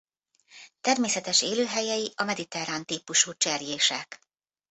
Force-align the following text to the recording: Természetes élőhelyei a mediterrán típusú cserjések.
Természetes 0.81 1.41
élőhelyei 1.41 2.13
a 2.15 2.23
mediterrán 2.23 2.85
típusú 2.85 3.31
cserjések. 3.33 4.21